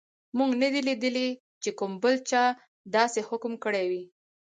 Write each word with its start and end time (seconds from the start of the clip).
موږ 0.37 0.51
نه 0.61 0.67
دي 0.73 0.81
لیدلي 0.87 1.27
چې 1.63 1.69
کوم 1.79 1.91
بل 2.03 2.15
پاچا 2.19 2.43
داسې 2.95 3.19
حکم 3.29 3.53
کړی 3.63 3.85
وي. 3.91 4.03